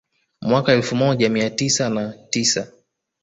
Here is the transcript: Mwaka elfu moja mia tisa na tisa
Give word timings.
Mwaka 0.41 0.71
elfu 0.73 0.95
moja 0.95 1.29
mia 1.29 1.49
tisa 1.49 1.89
na 1.89 2.13
tisa 2.29 2.67